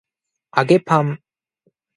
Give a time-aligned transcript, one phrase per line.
[0.57, 1.21] 揚げパン